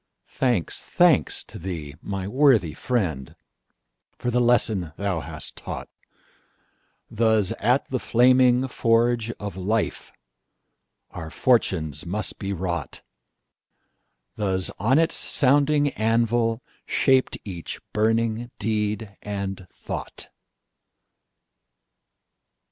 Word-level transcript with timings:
Thanks, 0.25 0.83
thanks 0.83 1.43
to 1.43 1.59
thee, 1.59 1.93
my 2.01 2.27
worthy 2.27 2.73
friend, 2.73 3.35
For 4.17 4.31
the 4.31 4.41
lesson 4.41 4.93
thou 4.97 5.19
hast 5.19 5.55
taught! 5.55 5.89
Thus 7.11 7.53
at 7.59 7.87
the 7.91 7.99
flaming 7.99 8.67
forge 8.67 9.29
of 9.39 9.53
lifeOur 9.53 11.31
fortunes 11.31 12.03
must 12.07 12.39
be 12.39 12.51
wrought; 12.51 13.03
Thus 14.37 14.71
on 14.79 14.97
its 14.97 15.13
sounding 15.13 15.89
anvil 15.89 16.63
shapedEach 16.87 17.79
burning 17.93 18.49
deed 18.57 19.15
and 19.21 19.67
thought! 19.71 20.29